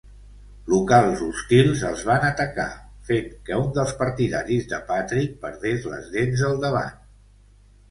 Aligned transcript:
Locals 0.71 1.19
hostils 1.25 1.83
els 1.89 2.01
van 2.07 2.25
atacar, 2.29 2.65
fent 3.11 3.29
que 3.51 3.61
un 3.65 3.69
dels 3.77 3.95
partidaris 4.01 4.67
de 4.73 4.81
Patrick 4.89 5.39
perdés 5.47 5.89
les 5.95 6.11
dents 6.19 6.45
del 6.49 6.61
davant. 6.67 7.01